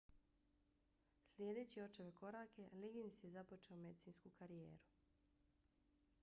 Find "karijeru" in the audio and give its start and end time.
4.39-4.77